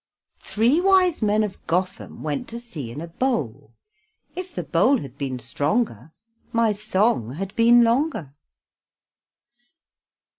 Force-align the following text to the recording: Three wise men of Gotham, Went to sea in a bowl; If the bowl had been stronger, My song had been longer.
Three 0.39 0.81
wise 0.81 1.21
men 1.21 1.43
of 1.43 1.63
Gotham, 1.67 2.23
Went 2.23 2.47
to 2.49 2.59
sea 2.59 2.89
in 2.91 3.01
a 3.01 3.07
bowl; 3.07 3.71
If 4.35 4.55
the 4.55 4.63
bowl 4.63 4.97
had 4.97 5.15
been 5.15 5.37
stronger, 5.37 6.11
My 6.51 6.71
song 6.73 7.33
had 7.35 7.55
been 7.55 7.83
longer. 7.83 8.33